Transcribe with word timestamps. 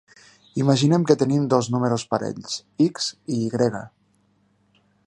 Imaginem 0.61 1.03
que 1.09 1.17
tenim 1.23 1.43
dos 1.53 1.69
números 1.75 2.07
enters 2.07 2.65
parells 2.65 2.89
"x" 2.89 3.13
i 3.39 3.41
"y". 3.53 3.73